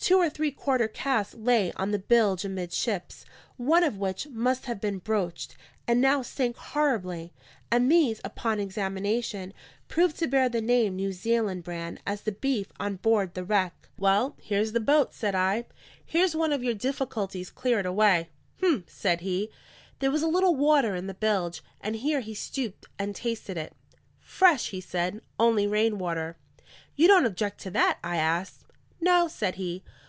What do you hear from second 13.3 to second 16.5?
the wreck. "Well, here's the boat," said I; "here's